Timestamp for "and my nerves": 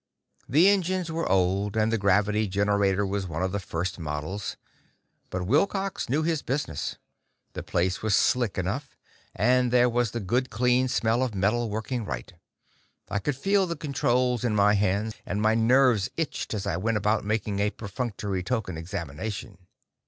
15.23-16.09